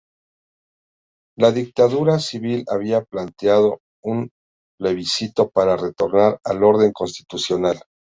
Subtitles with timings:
[1.37, 4.31] La dictadura civil había planteado un
[4.79, 7.79] plebiscito para retornar al orden constitucional.